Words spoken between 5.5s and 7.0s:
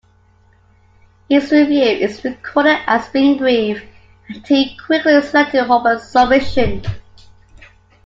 Hoban's submission.